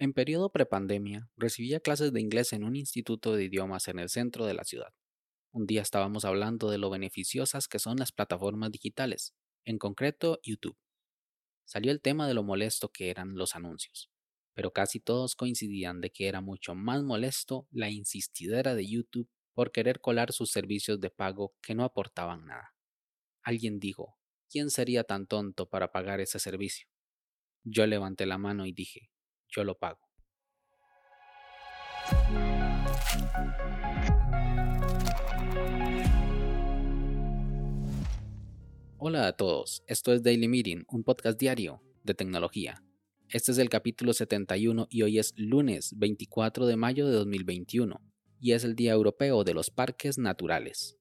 En 0.00 0.12
periodo 0.12 0.52
prepandemia, 0.52 1.28
recibía 1.36 1.80
clases 1.80 2.12
de 2.12 2.20
inglés 2.20 2.52
en 2.52 2.62
un 2.62 2.76
instituto 2.76 3.34
de 3.34 3.44
idiomas 3.44 3.88
en 3.88 3.98
el 3.98 4.08
centro 4.08 4.46
de 4.46 4.54
la 4.54 4.62
ciudad. 4.62 4.94
Un 5.50 5.66
día 5.66 5.82
estábamos 5.82 6.24
hablando 6.24 6.70
de 6.70 6.78
lo 6.78 6.88
beneficiosas 6.88 7.66
que 7.66 7.80
son 7.80 7.96
las 7.96 8.12
plataformas 8.12 8.70
digitales, 8.70 9.34
en 9.64 9.76
concreto 9.76 10.38
YouTube. 10.44 10.78
Salió 11.64 11.90
el 11.90 12.00
tema 12.00 12.28
de 12.28 12.34
lo 12.34 12.44
molesto 12.44 12.90
que 12.90 13.10
eran 13.10 13.34
los 13.34 13.56
anuncios, 13.56 14.08
pero 14.54 14.72
casi 14.72 15.00
todos 15.00 15.34
coincidían 15.34 16.00
de 16.00 16.10
que 16.10 16.28
era 16.28 16.40
mucho 16.40 16.76
más 16.76 17.02
molesto 17.02 17.66
la 17.72 17.90
insistidera 17.90 18.76
de 18.76 18.86
YouTube 18.86 19.28
por 19.52 19.72
querer 19.72 20.00
colar 20.00 20.32
sus 20.32 20.52
servicios 20.52 21.00
de 21.00 21.10
pago 21.10 21.56
que 21.60 21.74
no 21.74 21.82
aportaban 21.82 22.46
nada. 22.46 22.76
Alguien 23.42 23.80
dijo, 23.80 24.16
¿quién 24.48 24.70
sería 24.70 25.02
tan 25.02 25.26
tonto 25.26 25.68
para 25.68 25.90
pagar 25.90 26.20
ese 26.20 26.38
servicio? 26.38 26.86
Yo 27.64 27.84
levanté 27.88 28.26
la 28.26 28.38
mano 28.38 28.64
y 28.64 28.72
dije, 28.72 29.10
yo 29.48 29.64
lo 29.64 29.78
pago. 29.78 30.00
Hola 38.98 39.28
a 39.28 39.32
todos, 39.32 39.82
esto 39.86 40.12
es 40.12 40.22
Daily 40.22 40.48
Meeting, 40.48 40.84
un 40.88 41.04
podcast 41.04 41.38
diario 41.38 41.80
de 42.02 42.14
tecnología. 42.14 42.82
Este 43.28 43.52
es 43.52 43.58
el 43.58 43.68
capítulo 43.68 44.12
71 44.12 44.88
y 44.90 45.02
hoy 45.02 45.18
es 45.18 45.34
lunes 45.36 45.94
24 45.96 46.66
de 46.66 46.76
mayo 46.76 47.06
de 47.06 47.12
2021 47.12 48.00
y 48.40 48.52
es 48.52 48.64
el 48.64 48.74
Día 48.74 48.92
Europeo 48.92 49.44
de 49.44 49.54
los 49.54 49.70
Parques 49.70 50.18
Naturales. 50.18 50.97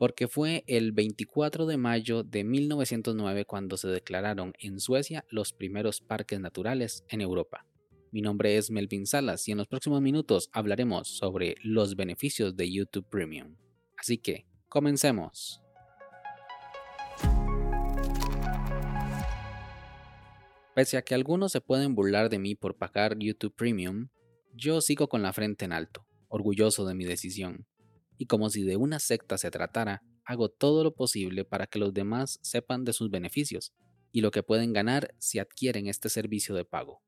Porque 0.00 0.28
fue 0.28 0.64
el 0.66 0.92
24 0.92 1.66
de 1.66 1.76
mayo 1.76 2.22
de 2.22 2.42
1909 2.42 3.44
cuando 3.44 3.76
se 3.76 3.86
declararon 3.88 4.54
en 4.58 4.80
Suecia 4.80 5.26
los 5.28 5.52
primeros 5.52 6.00
parques 6.00 6.40
naturales 6.40 7.04
en 7.10 7.20
Europa. 7.20 7.66
Mi 8.10 8.22
nombre 8.22 8.56
es 8.56 8.70
Melvin 8.70 9.06
Salas 9.06 9.46
y 9.46 9.52
en 9.52 9.58
los 9.58 9.68
próximos 9.68 10.00
minutos 10.00 10.48
hablaremos 10.54 11.06
sobre 11.06 11.56
los 11.62 11.96
beneficios 11.96 12.56
de 12.56 12.72
YouTube 12.72 13.06
Premium. 13.10 13.56
Así 13.98 14.16
que, 14.16 14.46
comencemos. 14.70 15.60
Pese 20.74 20.96
a 20.96 21.02
que 21.02 21.14
algunos 21.14 21.52
se 21.52 21.60
pueden 21.60 21.94
burlar 21.94 22.30
de 22.30 22.38
mí 22.38 22.54
por 22.54 22.78
pagar 22.78 23.18
YouTube 23.18 23.54
Premium, 23.54 24.08
yo 24.54 24.80
sigo 24.80 25.10
con 25.10 25.20
la 25.20 25.34
frente 25.34 25.66
en 25.66 25.74
alto, 25.74 26.06
orgulloso 26.28 26.86
de 26.86 26.94
mi 26.94 27.04
decisión. 27.04 27.66
Y 28.20 28.26
como 28.26 28.50
si 28.50 28.64
de 28.64 28.76
una 28.76 28.98
secta 28.98 29.38
se 29.38 29.50
tratara, 29.50 30.02
hago 30.26 30.50
todo 30.50 30.84
lo 30.84 30.94
posible 30.94 31.46
para 31.46 31.66
que 31.66 31.78
los 31.78 31.94
demás 31.94 32.38
sepan 32.42 32.84
de 32.84 32.92
sus 32.92 33.10
beneficios 33.10 33.72
y 34.12 34.20
lo 34.20 34.30
que 34.30 34.42
pueden 34.42 34.74
ganar 34.74 35.14
si 35.18 35.38
adquieren 35.38 35.86
este 35.86 36.10
servicio 36.10 36.54
de 36.54 36.66
pago. 36.66 37.00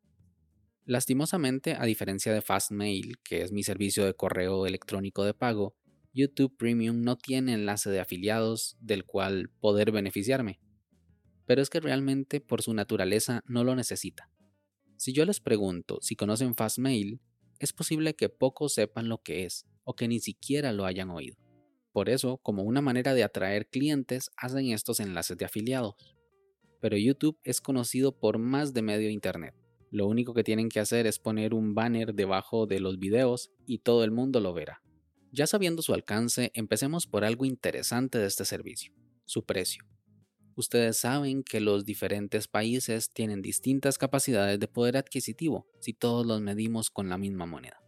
Lastimosamente, 0.86 1.76
a 1.78 1.84
diferencia 1.84 2.32
de 2.32 2.40
Fastmail, 2.40 3.18
que 3.22 3.42
es 3.42 3.52
mi 3.52 3.62
servicio 3.62 4.06
de 4.06 4.14
correo 4.14 4.64
electrónico 4.64 5.22
de 5.22 5.34
pago, 5.34 5.76
YouTube 6.14 6.56
Premium 6.56 7.02
no 7.02 7.18
tiene 7.18 7.52
enlace 7.52 7.90
de 7.90 8.00
afiliados 8.00 8.78
del 8.80 9.04
cual 9.04 9.50
poder 9.60 9.92
beneficiarme. 9.92 10.60
Pero 11.44 11.60
es 11.60 11.68
que 11.68 11.80
realmente 11.80 12.40
por 12.40 12.62
su 12.62 12.72
naturaleza 12.72 13.42
no 13.46 13.64
lo 13.64 13.76
necesita. 13.76 14.30
Si 14.96 15.12
yo 15.12 15.26
les 15.26 15.40
pregunto 15.40 15.98
si 16.00 16.16
conocen 16.16 16.54
Fastmail, 16.54 17.20
es 17.58 17.74
posible 17.74 18.14
que 18.14 18.30
pocos 18.30 18.72
sepan 18.72 19.10
lo 19.10 19.18
que 19.18 19.44
es 19.44 19.66
o 19.84 19.94
que 19.94 20.08
ni 20.08 20.20
siquiera 20.20 20.72
lo 20.72 20.84
hayan 20.84 21.10
oído. 21.10 21.36
Por 21.92 22.08
eso, 22.08 22.38
como 22.38 22.62
una 22.62 22.80
manera 22.80 23.14
de 23.14 23.22
atraer 23.22 23.68
clientes, 23.68 24.30
hacen 24.36 24.66
estos 24.72 25.00
enlaces 25.00 25.36
de 25.36 25.44
afiliados. 25.44 25.94
Pero 26.80 26.96
YouTube 26.96 27.38
es 27.44 27.60
conocido 27.60 28.18
por 28.18 28.38
más 28.38 28.72
de 28.72 28.82
medio 28.82 29.10
Internet 29.10 29.54
lo 29.92 30.06
único 30.06 30.32
que 30.32 30.42
tienen 30.42 30.70
que 30.70 30.80
hacer 30.80 31.06
es 31.06 31.18
poner 31.18 31.52
un 31.52 31.74
banner 31.74 32.14
debajo 32.14 32.66
de 32.66 32.80
los 32.80 32.98
videos 32.98 33.52
y 33.66 33.80
todo 33.80 34.04
el 34.04 34.10
mundo 34.10 34.40
lo 34.40 34.54
verá. 34.54 34.82
Ya 35.32 35.46
sabiendo 35.46 35.82
su 35.82 35.92
alcance, 35.92 36.50
empecemos 36.54 37.06
por 37.06 37.24
algo 37.24 37.44
interesante 37.44 38.16
de 38.16 38.26
este 38.26 38.46
servicio, 38.46 38.94
su 39.26 39.44
precio. 39.44 39.84
Ustedes 40.56 40.96
saben 40.96 41.42
que 41.42 41.60
los 41.60 41.84
diferentes 41.84 42.48
países 42.48 43.10
tienen 43.12 43.42
distintas 43.42 43.98
capacidades 43.98 44.58
de 44.58 44.66
poder 44.66 44.96
adquisitivo 44.96 45.66
si 45.78 45.92
todos 45.92 46.24
los 46.24 46.40
medimos 46.40 46.88
con 46.88 47.10
la 47.10 47.18
misma 47.18 47.44
moneda. 47.44 47.82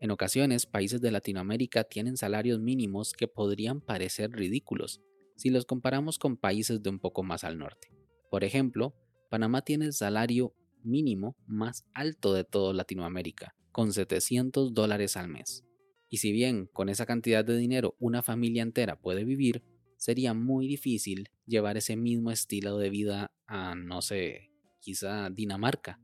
En 0.00 0.10
ocasiones, 0.10 0.64
países 0.64 1.02
de 1.02 1.10
Latinoamérica 1.10 1.84
tienen 1.84 2.16
salarios 2.16 2.58
mínimos 2.58 3.12
que 3.12 3.28
podrían 3.28 3.82
parecer 3.82 4.30
ridículos 4.30 5.02
si 5.36 5.50
los 5.50 5.66
comparamos 5.66 6.18
con 6.18 6.38
países 6.38 6.82
de 6.82 6.88
un 6.88 6.98
poco 6.98 7.22
más 7.22 7.44
al 7.44 7.58
norte. 7.58 7.92
Por 8.30 8.42
ejemplo, 8.42 8.94
Panamá 9.28 9.62
tiene 9.62 9.84
el 9.84 9.92
salario 9.92 10.54
mínimo 10.82 11.36
más 11.46 11.84
alto 11.92 12.32
de 12.32 12.44
toda 12.44 12.72
Latinoamérica, 12.72 13.54
con 13.72 13.92
700 13.92 14.72
dólares 14.72 15.18
al 15.18 15.28
mes. 15.28 15.64
Y 16.08 16.16
si 16.16 16.32
bien 16.32 16.66
con 16.72 16.88
esa 16.88 17.04
cantidad 17.04 17.44
de 17.44 17.58
dinero 17.58 17.94
una 17.98 18.22
familia 18.22 18.62
entera 18.62 18.98
puede 18.98 19.24
vivir, 19.24 19.62
sería 19.98 20.32
muy 20.32 20.66
difícil 20.66 21.28
llevar 21.46 21.76
ese 21.76 21.96
mismo 21.96 22.30
estilo 22.30 22.78
de 22.78 22.88
vida 22.88 23.32
a, 23.46 23.74
no 23.74 24.00
sé, 24.00 24.50
quizá 24.80 25.28
Dinamarca. 25.28 26.00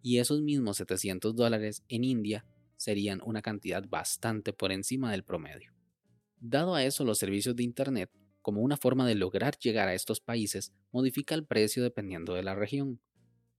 Y 0.00 0.18
esos 0.18 0.40
mismos 0.40 0.78
700 0.78 1.36
dólares 1.36 1.84
en 1.88 2.04
India 2.04 2.46
serían 2.76 3.20
una 3.24 3.42
cantidad 3.42 3.84
bastante 3.88 4.52
por 4.52 4.72
encima 4.72 5.10
del 5.10 5.24
promedio. 5.24 5.72
Dado 6.38 6.74
a 6.74 6.84
eso, 6.84 7.04
los 7.04 7.18
servicios 7.18 7.56
de 7.56 7.62
Internet, 7.62 8.10
como 8.42 8.60
una 8.60 8.76
forma 8.76 9.06
de 9.06 9.14
lograr 9.14 9.58
llegar 9.58 9.88
a 9.88 9.94
estos 9.94 10.20
países, 10.20 10.72
modifica 10.92 11.34
el 11.34 11.44
precio 11.44 11.82
dependiendo 11.82 12.34
de 12.34 12.42
la 12.42 12.54
región. 12.54 13.00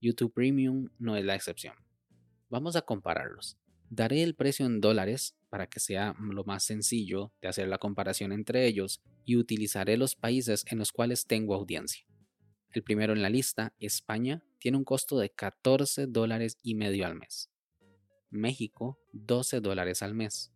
YouTube 0.00 0.32
Premium 0.32 0.88
no 0.98 1.16
es 1.16 1.24
la 1.24 1.34
excepción. 1.34 1.74
Vamos 2.48 2.76
a 2.76 2.82
compararlos. 2.82 3.58
Daré 3.90 4.22
el 4.22 4.34
precio 4.34 4.64
en 4.66 4.80
dólares 4.80 5.36
para 5.48 5.66
que 5.66 5.80
sea 5.80 6.14
lo 6.20 6.44
más 6.44 6.64
sencillo 6.64 7.32
de 7.40 7.48
hacer 7.48 7.68
la 7.68 7.78
comparación 7.78 8.32
entre 8.32 8.66
ellos 8.66 9.00
y 9.24 9.36
utilizaré 9.36 9.96
los 9.96 10.14
países 10.14 10.64
en 10.68 10.78
los 10.78 10.92
cuales 10.92 11.26
tengo 11.26 11.54
audiencia. 11.54 12.06
El 12.70 12.82
primero 12.82 13.12
en 13.12 13.22
la 13.22 13.30
lista, 13.30 13.74
España, 13.78 14.42
tiene 14.58 14.76
un 14.76 14.84
costo 14.84 15.18
de 15.18 15.30
14 15.30 16.06
dólares 16.06 16.58
y 16.62 16.74
medio 16.74 17.06
al 17.06 17.14
mes. 17.14 17.50
México, 18.30 18.98
12 19.12 19.60
dólares 19.60 20.02
al 20.02 20.14
mes. 20.14 20.52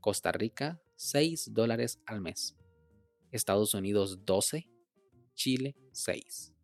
Costa 0.00 0.32
Rica, 0.32 0.80
6 0.96 1.52
dólares 1.52 2.00
al 2.06 2.20
mes. 2.20 2.56
Estados 3.30 3.74
Unidos, 3.74 4.24
12. 4.24 4.68
Chile, 5.34 5.76
6. 5.92 6.54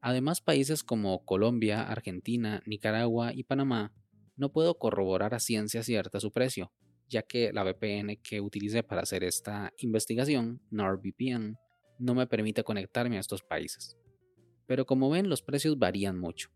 Además, 0.00 0.40
países 0.40 0.84
como 0.84 1.24
Colombia, 1.24 1.82
Argentina, 1.82 2.62
Nicaragua 2.66 3.32
y 3.34 3.44
Panamá 3.44 3.92
no 4.36 4.52
puedo 4.52 4.78
corroborar 4.78 5.34
a 5.34 5.40
ciencia 5.40 5.82
cierta 5.82 6.20
su 6.20 6.30
precio, 6.30 6.72
ya 7.08 7.22
que 7.22 7.52
la 7.52 7.64
VPN 7.64 8.16
que 8.22 8.40
utilicé 8.40 8.84
para 8.84 9.02
hacer 9.02 9.24
esta 9.24 9.72
investigación, 9.78 10.62
NordVPN, 10.70 11.58
no 11.98 12.14
me 12.14 12.28
permite 12.28 12.62
conectarme 12.62 13.16
a 13.16 13.20
estos 13.20 13.42
países. 13.42 13.98
Pero 14.66 14.86
como 14.86 15.10
ven, 15.10 15.28
los 15.28 15.42
precios 15.42 15.78
varían 15.78 16.18
mucho. 16.18 16.50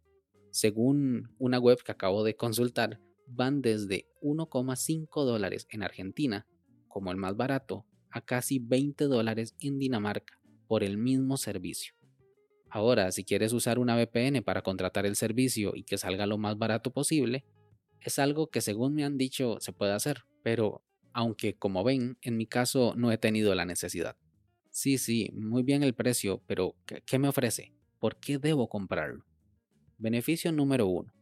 Según 0.53 1.35
una 1.39 1.59
web 1.59 1.83
que 1.83 1.91
acabo 1.91 2.23
de 2.23 2.37
consultar, 2.37 3.01
van 3.27 3.63
desde 3.63 4.07
1,5 4.21 5.25
dólares 5.25 5.67
en 5.71 5.83
Argentina, 5.83 6.47
como 6.87 7.11
el 7.11 7.17
más 7.17 7.37
barato, 7.37 7.85
a 8.11 8.21
casi 8.21 8.61
20 8.61 9.07
dólares 9.07 9.57
en 9.61 9.79
Dinamarca 9.79 10.39
por 10.69 10.85
el 10.85 10.99
mismo 10.99 11.37
servicio. 11.37 11.95
Ahora, 12.69 13.11
si 13.13 13.25
quieres 13.25 13.53
usar 13.53 13.79
una 13.79 13.97
VPN 13.97 14.43
para 14.43 14.63
contratar 14.63 15.07
el 15.07 15.17
servicio 15.17 15.73
y 15.75 15.85
que 15.85 15.99
salga 15.99 16.27
lo 16.27 16.39
más 16.39 16.57
barato 16.57 16.93
posible, 16.93 17.45
es 18.01 18.19
algo 18.19 18.49
que 18.51 18.61
según 18.61 18.95
me 18.95 19.05
han 19.05 19.19
dicho 19.19 19.57
se 19.61 19.73
puede 19.73 19.93
hacer, 19.93 20.25
pero 20.43 20.83
aunque 21.13 21.55
como 21.55 21.85
ven, 21.85 22.19
en 22.23 22.37
mi 22.37 22.47
caso 22.47 22.95
no 22.97 23.13
he 23.13 23.19
tenido 23.19 23.55
la 23.55 23.65
necesidad. 23.65 24.17
Sí, 24.71 24.97
sí, 24.97 25.31
muy 25.35 25.63
bien 25.63 25.83
el 25.83 25.95
precio, 25.95 26.43
pero 26.47 26.75
¿qué, 26.87 27.19
me 27.19 27.29
ofrece? 27.29 27.75
¿Por 27.99 28.17
qué 28.17 28.39
debo 28.39 28.69
comprarlo? 28.69 29.25
Beneficio 30.03 30.51
número 30.51 30.89
uno. 30.89 31.15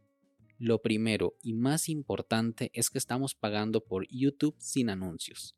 Lo 0.57 0.81
primero 0.81 1.37
y 1.43 1.53
más 1.53 1.91
importante 1.91 2.71
es 2.73 2.89
que 2.89 2.97
estamos 2.97 3.35
pagando 3.35 3.85
por 3.85 4.07
YouTube 4.09 4.57
sin 4.59 4.89
anuncios. 4.89 5.55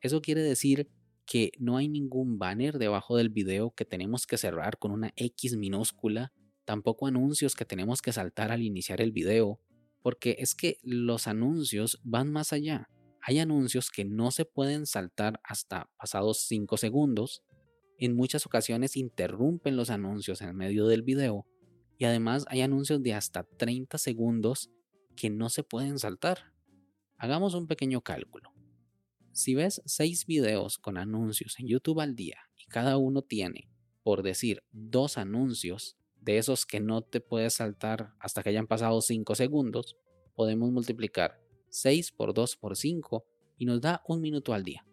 Eso 0.00 0.22
quiere 0.22 0.40
decir 0.40 0.88
que 1.26 1.52
no 1.58 1.76
hay 1.76 1.88
ningún 1.90 2.38
banner 2.38 2.78
debajo 2.78 3.18
del 3.18 3.28
video 3.28 3.72
que 3.72 3.84
tenemos 3.84 4.26
que 4.26 4.38
cerrar 4.38 4.78
con 4.78 4.92
una 4.92 5.12
X 5.14 5.58
minúscula, 5.58 6.32
tampoco 6.64 7.06
anuncios 7.06 7.54
que 7.54 7.66
tenemos 7.66 8.00
que 8.00 8.14
saltar 8.14 8.50
al 8.50 8.62
iniciar 8.62 9.02
el 9.02 9.12
video, 9.12 9.60
porque 10.00 10.36
es 10.38 10.54
que 10.54 10.78
los 10.82 11.28
anuncios 11.28 12.00
van 12.02 12.32
más 12.32 12.54
allá. 12.54 12.88
Hay 13.20 13.40
anuncios 13.40 13.90
que 13.90 14.06
no 14.06 14.30
se 14.30 14.46
pueden 14.46 14.86
saltar 14.86 15.38
hasta 15.44 15.90
pasados 15.98 16.46
5 16.48 16.78
segundos, 16.78 17.42
en 17.98 18.16
muchas 18.16 18.46
ocasiones 18.46 18.96
interrumpen 18.96 19.76
los 19.76 19.90
anuncios 19.90 20.40
en 20.40 20.56
medio 20.56 20.86
del 20.86 21.02
video 21.02 21.46
y 21.98 22.04
además 22.04 22.44
hay 22.48 22.62
anuncios 22.62 23.02
de 23.02 23.14
hasta 23.14 23.44
30 23.44 23.98
segundos 23.98 24.70
que 25.16 25.30
no 25.30 25.48
se 25.48 25.62
pueden 25.62 25.98
saltar. 25.98 26.52
Hagamos 27.16 27.54
un 27.54 27.66
pequeño 27.66 28.00
cálculo. 28.00 28.52
Si 29.32 29.54
ves 29.54 29.82
6 29.84 30.26
videos 30.26 30.78
con 30.78 30.96
anuncios 30.96 31.58
en 31.58 31.68
YouTube 31.68 32.00
al 32.00 32.14
día 32.14 32.38
y 32.56 32.66
cada 32.66 32.96
uno 32.96 33.22
tiene, 33.22 33.68
por 34.02 34.22
decir, 34.22 34.62
dos 34.70 35.18
anuncios, 35.18 35.96
de 36.24 36.38
esos 36.38 36.64
que 36.64 36.80
no 36.80 37.02
te 37.02 37.20
puedes 37.20 37.54
saltar 37.54 38.14
hasta 38.18 38.42
que 38.42 38.48
hayan 38.48 38.66
pasado 38.66 39.00
5 39.00 39.34
segundos, 39.34 39.96
podemos 40.34 40.70
multiplicar 40.72 41.40
6 41.68 42.12
por 42.12 42.32
2 42.32 42.56
por 42.56 42.76
5 42.76 43.26
y 43.58 43.66
nos 43.66 43.80
da 43.80 44.02
un 44.08 44.20
minuto 44.20 44.54
al 44.54 44.64
día. 44.64 44.86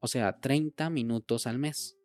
O 0.00 0.08
sea, 0.08 0.40
30 0.40 0.88
minutos 0.90 1.46
al 1.46 1.58
mes. 1.58 1.98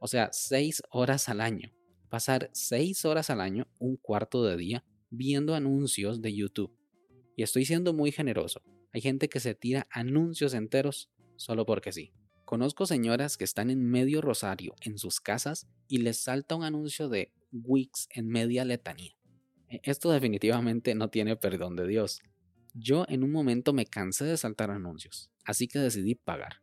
O 0.00 0.06
sea, 0.06 0.30
6 0.32 0.82
horas 0.90 1.28
al 1.28 1.40
año. 1.40 1.72
Pasar 2.12 2.50
6 2.52 3.06
horas 3.06 3.30
al 3.30 3.40
año, 3.40 3.66
un 3.78 3.96
cuarto 3.96 4.44
de 4.44 4.58
día, 4.58 4.84
viendo 5.08 5.54
anuncios 5.54 6.20
de 6.20 6.34
YouTube. 6.34 6.70
Y 7.36 7.42
estoy 7.42 7.64
siendo 7.64 7.94
muy 7.94 8.12
generoso. 8.12 8.60
Hay 8.92 9.00
gente 9.00 9.30
que 9.30 9.40
se 9.40 9.54
tira 9.54 9.88
anuncios 9.90 10.52
enteros 10.52 11.10
solo 11.36 11.64
porque 11.64 11.90
sí. 11.90 12.12
Conozco 12.44 12.84
señoras 12.84 13.38
que 13.38 13.44
están 13.44 13.70
en 13.70 13.88
medio 13.88 14.20
rosario 14.20 14.74
en 14.82 14.98
sus 14.98 15.22
casas 15.22 15.66
y 15.88 16.00
les 16.02 16.18
salta 16.18 16.54
un 16.54 16.64
anuncio 16.64 17.08
de 17.08 17.32
Wix 17.50 18.08
en 18.10 18.28
media 18.28 18.66
letanía. 18.66 19.16
E, 19.70 19.80
esto 19.82 20.10
definitivamente 20.10 20.94
no 20.94 21.08
tiene 21.08 21.36
perdón 21.36 21.76
de 21.76 21.86
Dios. 21.86 22.20
Yo 22.74 23.06
en 23.08 23.24
un 23.24 23.32
momento 23.32 23.72
me 23.72 23.86
cansé 23.86 24.26
de 24.26 24.36
saltar 24.36 24.70
anuncios, 24.70 25.30
así 25.46 25.66
que 25.66 25.78
decidí 25.78 26.14
pagar. 26.14 26.56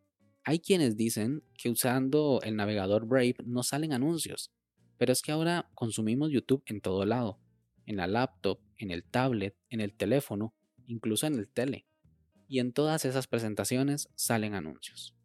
Hay 0.44 0.60
quienes 0.60 0.96
dicen 0.96 1.44
que 1.58 1.72
usando 1.72 2.40
el 2.44 2.56
navegador 2.56 3.08
Brave 3.08 3.38
no 3.46 3.64
salen 3.64 3.94
anuncios, 3.94 4.52
pero 5.00 5.14
es 5.14 5.22
que 5.22 5.32
ahora 5.32 5.72
consumimos 5.74 6.30
YouTube 6.30 6.62
en 6.66 6.82
todo 6.82 7.06
lado, 7.06 7.40
en 7.86 7.96
la 7.96 8.06
laptop, 8.06 8.60
en 8.78 8.92
el 8.92 9.06
tablet, 9.06 9.56
en 9.70 9.80
el 9.80 9.96
teléfono, 9.96 10.54
incluso 10.86 11.26
en 11.26 11.36
el 11.36 11.48
tele. 11.48 11.88
Y 12.50 12.60
en 12.60 12.74
todas 12.74 13.06
esas 13.06 13.26
presentaciones 13.26 14.10
salen 14.16 14.56
anuncios. 14.56 15.16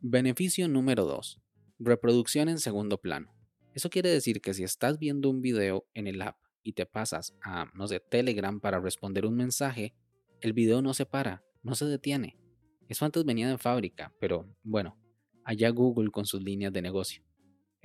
Beneficio 0.00 0.68
número 0.68 1.06
2. 1.06 1.40
Reproducción 1.80 2.48
en 2.48 2.60
segundo 2.60 2.98
plano. 2.98 3.34
Eso 3.74 3.90
quiere 3.90 4.10
decir 4.10 4.40
que 4.40 4.54
si 4.54 4.62
estás 4.62 4.98
viendo 5.00 5.28
un 5.28 5.42
video 5.42 5.88
en 5.92 6.06
el 6.06 6.22
app 6.22 6.36
y 6.62 6.74
te 6.74 6.86
pasas 6.86 7.36
a, 7.42 7.66
no 7.74 7.88
sé, 7.88 7.98
Telegram 7.98 8.60
para 8.60 8.78
responder 8.78 9.26
un 9.26 9.34
mensaje, 9.34 9.92
el 10.40 10.52
video 10.52 10.82
no 10.82 10.94
se 10.94 11.04
para, 11.04 11.42
no 11.62 11.74
se 11.74 11.86
detiene. 11.86 12.38
Eso 12.88 13.04
antes 13.04 13.24
venía 13.24 13.48
de 13.48 13.58
fábrica, 13.58 14.14
pero 14.20 14.48
bueno, 14.62 14.96
allá 15.42 15.68
Google 15.70 16.12
con 16.12 16.26
sus 16.26 16.42
líneas 16.44 16.72
de 16.72 16.82
negocio. 16.82 17.25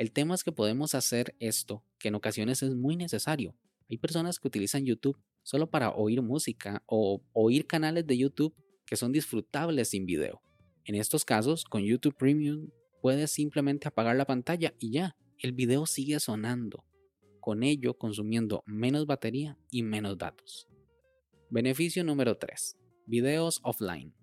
El 0.02 0.12
tema 0.12 0.34
es 0.34 0.44
que 0.44 0.52
podemos 0.52 0.96
hacer 0.96 1.36
esto, 1.38 1.86
que 2.00 2.08
en 2.08 2.16
ocasiones 2.16 2.64
es 2.64 2.74
muy 2.74 2.98
necesario. 2.98 3.56
Hay 3.88 4.00
personas 4.00 4.40
que 4.40 4.48
utilizan 4.48 4.84
YouTube 4.84 5.16
solo 5.44 5.70
para 5.70 5.92
oír 5.92 6.24
música 6.24 6.82
o 6.88 7.22
oír 7.34 7.68
canales 7.68 8.08
de 8.08 8.18
YouTube 8.18 8.56
que 8.84 8.96
son 8.96 9.12
disfrutables 9.12 9.90
sin 9.90 10.08
video. 10.08 10.42
En 10.86 10.96
estos 10.96 11.24
casos, 11.24 11.66
con 11.66 11.84
YouTube 11.84 12.18
Premium 12.18 12.72
puedes 13.00 13.30
simplemente 13.30 13.88
apagar 13.88 14.16
la 14.16 14.26
pantalla 14.26 14.74
y 14.80 14.90
ya, 14.90 15.16
el 15.38 15.52
video 15.52 15.86
sigue 15.86 16.20
sonando, 16.20 16.84
con 17.40 17.62
ello 17.62 17.96
consumiendo 17.96 18.64
menos 18.66 19.06
batería 19.06 19.60
y 19.70 19.84
menos 19.84 20.18
datos. 20.18 20.68
Beneficio 21.52 22.04
número 22.04 22.40
3. 22.40 22.76
Videos 23.06 23.60
offline. 23.62 24.16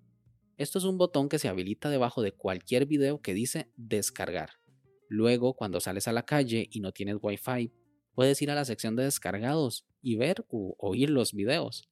Esto 0.57 0.81
es 0.81 0.85
un 0.85 0.99
botón 0.99 1.29
que 1.29 1.39
se 1.39 1.47
habilita 1.47 1.89
debajo 1.89 2.21
de 2.21 2.33
cualquier 2.33 2.85
video 2.87 3.23
que 3.23 3.33
dice 3.33 3.71
descargar. 3.77 4.58
Luego, 5.09 5.55
cuando 5.55 5.81
sales 5.81 6.07
a 6.07 6.13
la 6.13 6.25
calle 6.25 6.69
y 6.71 6.81
no 6.81 6.93
tienes 6.93 7.17
Wi-Fi, 7.21 7.73
puedes 8.15 8.41
ir 8.43 8.51
a 8.51 8.55
la 8.55 8.67
sección 8.67 8.95
de 8.95 9.05
descargados 9.05 9.87
y 10.03 10.17
ver 10.17 10.45
u 10.51 10.75
oír 10.79 11.09
los 11.09 11.33
videos. 11.33 11.89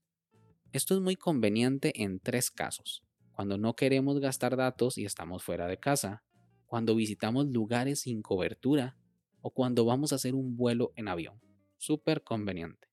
Esto 0.72 0.94
es 0.94 1.00
muy 1.00 1.16
conveniente 1.16 2.02
en 2.02 2.20
tres 2.20 2.50
casos. 2.50 3.04
Cuando 3.32 3.56
no 3.56 3.74
queremos 3.74 4.20
gastar 4.20 4.56
datos 4.56 4.98
y 4.98 5.06
estamos 5.06 5.42
fuera 5.42 5.66
de 5.66 5.78
casa, 5.78 6.22
cuando 6.66 6.94
visitamos 6.94 7.46
lugares 7.46 8.00
sin 8.00 8.20
cobertura 8.20 8.96
o 9.40 9.50
cuando 9.50 9.84
vamos 9.84 10.12
a 10.12 10.16
hacer 10.16 10.34
un 10.34 10.56
vuelo 10.56 10.92
en 10.96 11.08
avión. 11.08 11.40
Súper 11.78 12.22
conveniente. 12.22 12.88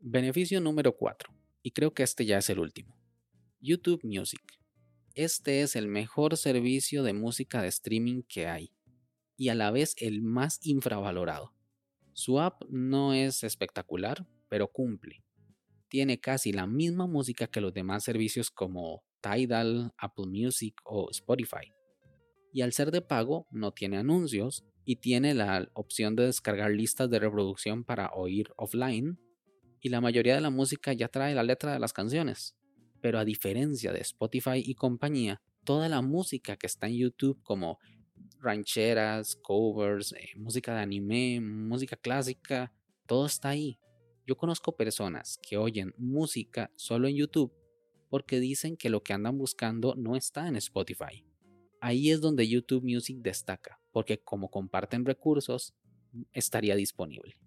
Beneficio 0.00 0.60
número 0.60 0.96
4, 0.96 1.32
y 1.62 1.72
creo 1.72 1.92
que 1.92 2.04
este 2.04 2.24
ya 2.24 2.38
es 2.38 2.50
el 2.50 2.60
último. 2.60 2.96
YouTube 3.60 4.04
Music. 4.04 4.60
Este 5.14 5.62
es 5.62 5.74
el 5.74 5.88
mejor 5.88 6.36
servicio 6.36 7.02
de 7.02 7.12
música 7.12 7.62
de 7.62 7.68
streaming 7.68 8.22
que 8.22 8.46
hay 8.46 8.70
y 9.38 9.48
a 9.48 9.54
la 9.54 9.70
vez 9.70 9.94
el 9.98 10.20
más 10.20 10.58
infravalorado. 10.66 11.54
Su 12.12 12.40
app 12.40 12.64
no 12.68 13.14
es 13.14 13.44
espectacular, 13.44 14.26
pero 14.48 14.68
cumple. 14.68 15.22
Tiene 15.88 16.18
casi 16.20 16.52
la 16.52 16.66
misma 16.66 17.06
música 17.06 17.46
que 17.46 17.60
los 17.60 17.72
demás 17.72 18.04
servicios 18.04 18.50
como 18.50 19.04
Tidal, 19.22 19.92
Apple 19.96 20.26
Music 20.26 20.74
o 20.84 21.08
Spotify. 21.10 21.72
Y 22.52 22.62
al 22.62 22.72
ser 22.72 22.90
de 22.90 23.00
pago 23.00 23.46
no 23.50 23.72
tiene 23.72 23.98
anuncios 23.98 24.64
y 24.84 24.96
tiene 24.96 25.34
la 25.34 25.70
opción 25.74 26.16
de 26.16 26.26
descargar 26.26 26.72
listas 26.72 27.08
de 27.08 27.20
reproducción 27.20 27.84
para 27.84 28.10
oír 28.14 28.50
offline 28.56 29.18
y 29.80 29.90
la 29.90 30.00
mayoría 30.00 30.34
de 30.34 30.40
la 30.40 30.50
música 30.50 30.92
ya 30.92 31.08
trae 31.08 31.34
la 31.34 31.44
letra 31.44 31.72
de 31.72 31.78
las 31.78 31.92
canciones. 31.92 32.56
Pero 33.00 33.20
a 33.20 33.24
diferencia 33.24 33.92
de 33.92 34.00
Spotify 34.00 34.60
y 34.64 34.74
compañía, 34.74 35.40
toda 35.62 35.88
la 35.88 36.02
música 36.02 36.56
que 36.56 36.66
está 36.66 36.88
en 36.88 36.96
YouTube 36.96 37.40
como 37.44 37.78
rancheras, 38.40 39.36
covers, 39.36 40.12
eh, 40.12 40.30
música 40.36 40.74
de 40.74 40.80
anime, 40.80 41.40
música 41.40 41.96
clásica, 41.96 42.72
todo 43.06 43.26
está 43.26 43.50
ahí. 43.50 43.78
Yo 44.26 44.36
conozco 44.36 44.76
personas 44.76 45.38
que 45.42 45.56
oyen 45.56 45.94
música 45.96 46.70
solo 46.76 47.08
en 47.08 47.16
YouTube 47.16 47.52
porque 48.08 48.40
dicen 48.40 48.76
que 48.76 48.90
lo 48.90 49.02
que 49.02 49.12
andan 49.12 49.38
buscando 49.38 49.94
no 49.94 50.16
está 50.16 50.48
en 50.48 50.56
Spotify. 50.56 51.24
Ahí 51.80 52.10
es 52.10 52.20
donde 52.20 52.48
YouTube 52.48 52.82
Music 52.82 53.18
destaca, 53.20 53.80
porque 53.92 54.18
como 54.18 54.50
comparten 54.50 55.04
recursos, 55.04 55.74
estaría 56.32 56.74
disponible. 56.74 57.38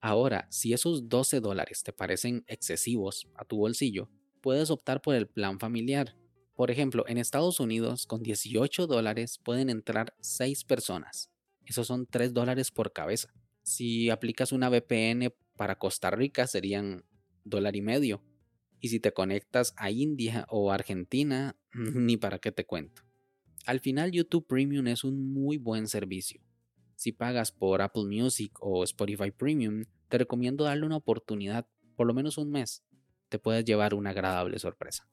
Ahora, 0.00 0.46
si 0.50 0.72
esos 0.72 1.08
12 1.08 1.40
dólares 1.40 1.82
te 1.82 1.92
parecen 1.92 2.44
excesivos 2.46 3.28
a 3.34 3.44
tu 3.44 3.56
bolsillo, 3.56 4.08
puedes 4.40 4.70
optar 4.70 5.00
por 5.00 5.14
el 5.14 5.28
plan 5.28 5.58
familiar. 5.58 6.16
Por 6.54 6.70
ejemplo, 6.70 7.04
en 7.08 7.18
Estados 7.18 7.60
Unidos, 7.60 8.06
con 8.06 8.22
18 8.22 8.86
dólares 8.86 9.38
pueden 9.42 9.70
entrar 9.70 10.14
6 10.20 10.64
personas. 10.64 11.30
Esos 11.64 11.86
son 11.86 12.06
3 12.06 12.34
dólares 12.34 12.70
por 12.70 12.92
cabeza. 12.92 13.32
Si 13.62 14.10
aplicas 14.10 14.52
una 14.52 14.68
VPN 14.68 15.32
para 15.56 15.78
Costa 15.78 16.10
Rica 16.10 16.46
serían 16.46 17.04
dólar 17.44 17.76
y 17.76 17.82
medio. 17.82 18.22
Y 18.80 18.88
si 18.88 19.00
te 19.00 19.12
conectas 19.12 19.74
a 19.76 19.90
India 19.90 20.44
o 20.48 20.72
Argentina, 20.72 21.56
ni 21.72 22.16
para 22.16 22.38
qué 22.38 22.52
te 22.52 22.66
cuento. 22.66 23.02
Al 23.64 23.80
final 23.80 24.10
YouTube 24.10 24.46
Premium 24.46 24.88
es 24.88 25.04
un 25.04 25.32
muy 25.32 25.56
buen 25.56 25.86
servicio. 25.86 26.42
Si 26.96 27.12
pagas 27.12 27.52
por 27.52 27.80
Apple 27.80 28.04
Music 28.04 28.52
o 28.60 28.84
Spotify 28.84 29.30
Premium, 29.30 29.84
te 30.08 30.18
recomiendo 30.18 30.64
darle 30.64 30.84
una 30.84 30.96
oportunidad 30.96 31.66
por 31.96 32.06
lo 32.06 32.14
menos 32.14 32.38
un 32.38 32.50
mes. 32.50 32.82
Te 33.28 33.38
puedes 33.38 33.64
llevar 33.64 33.94
una 33.94 34.10
agradable 34.10 34.58
sorpresa. 34.58 35.08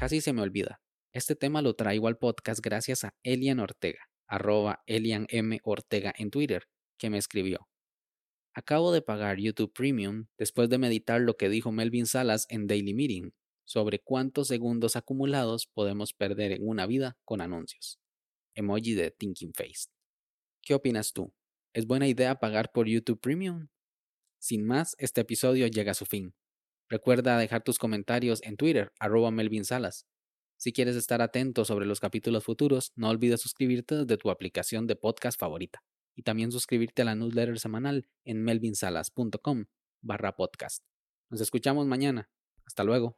Casi 0.00 0.22
se 0.22 0.32
me 0.32 0.40
olvida. 0.40 0.80
Este 1.12 1.36
tema 1.36 1.60
lo 1.60 1.74
traigo 1.74 2.08
al 2.08 2.16
podcast 2.16 2.60
gracias 2.64 3.04
a 3.04 3.14
Elian 3.22 3.60
Ortega, 3.60 4.00
arroba 4.26 4.82
Elian 4.86 5.26
M. 5.28 5.60
Ortega 5.62 6.14
en 6.16 6.30
Twitter, 6.30 6.68
que 6.98 7.10
me 7.10 7.18
escribió. 7.18 7.68
Acabo 8.54 8.92
de 8.92 9.02
pagar 9.02 9.36
YouTube 9.36 9.74
Premium 9.74 10.28
después 10.38 10.70
de 10.70 10.78
meditar 10.78 11.20
lo 11.20 11.36
que 11.36 11.50
dijo 11.50 11.70
Melvin 11.70 12.06
Salas 12.06 12.46
en 12.48 12.66
Daily 12.66 12.94
Meeting 12.94 13.32
sobre 13.66 13.98
cuántos 13.98 14.48
segundos 14.48 14.96
acumulados 14.96 15.66
podemos 15.66 16.14
perder 16.14 16.52
en 16.52 16.66
una 16.66 16.86
vida 16.86 17.18
con 17.26 17.42
anuncios. 17.42 18.00
Emoji 18.54 18.94
de 18.94 19.10
Thinking 19.10 19.52
Face. 19.52 19.90
¿Qué 20.62 20.72
opinas 20.72 21.12
tú? 21.12 21.34
¿Es 21.74 21.86
buena 21.86 22.08
idea 22.08 22.36
pagar 22.36 22.72
por 22.72 22.88
YouTube 22.88 23.20
Premium? 23.20 23.68
Sin 24.38 24.64
más, 24.64 24.96
este 24.98 25.20
episodio 25.20 25.66
llega 25.66 25.90
a 25.90 25.94
su 25.94 26.06
fin. 26.06 26.34
Recuerda 26.90 27.38
dejar 27.38 27.62
tus 27.62 27.78
comentarios 27.78 28.42
en 28.42 28.56
Twitter, 28.56 28.92
arroba 28.98 29.30
Melvin 29.30 29.64
Salas. 29.64 30.06
Si 30.56 30.72
quieres 30.72 30.96
estar 30.96 31.22
atento 31.22 31.64
sobre 31.64 31.86
los 31.86 32.00
capítulos 32.00 32.42
futuros, 32.42 32.92
no 32.96 33.08
olvides 33.08 33.40
suscribirte 33.40 33.94
desde 33.94 34.16
tu 34.16 34.28
aplicación 34.28 34.88
de 34.88 34.96
podcast 34.96 35.38
favorita 35.38 35.84
y 36.16 36.24
también 36.24 36.50
suscribirte 36.50 37.02
a 37.02 37.04
la 37.04 37.14
newsletter 37.14 37.60
semanal 37.60 38.08
en 38.24 38.42
melvinsalas.com 38.42 39.66
barra 40.02 40.34
podcast. 40.34 40.84
Nos 41.30 41.40
escuchamos 41.40 41.86
mañana. 41.86 42.28
Hasta 42.66 42.82
luego. 42.82 43.16